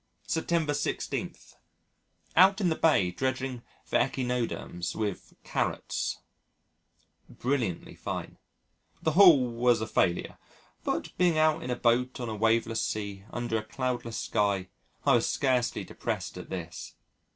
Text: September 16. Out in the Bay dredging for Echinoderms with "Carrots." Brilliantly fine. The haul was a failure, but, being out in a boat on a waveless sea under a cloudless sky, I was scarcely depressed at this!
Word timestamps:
September 0.25 0.73
16. 0.73 1.35
Out 2.35 2.59
in 2.59 2.69
the 2.69 2.75
Bay 2.75 3.11
dredging 3.11 3.61
for 3.85 3.97
Echinoderms 3.97 4.95
with 4.95 5.35
"Carrots." 5.43 6.17
Brilliantly 7.29 7.93
fine. 7.93 8.39
The 9.03 9.11
haul 9.11 9.51
was 9.51 9.79
a 9.79 9.85
failure, 9.85 10.39
but, 10.83 11.15
being 11.19 11.37
out 11.37 11.61
in 11.61 11.69
a 11.69 11.75
boat 11.75 12.19
on 12.19 12.29
a 12.29 12.35
waveless 12.35 12.81
sea 12.81 13.25
under 13.31 13.59
a 13.59 13.63
cloudless 13.63 14.17
sky, 14.17 14.69
I 15.05 15.13
was 15.13 15.29
scarcely 15.29 15.83
depressed 15.83 16.35
at 16.35 16.49
this! 16.49 16.95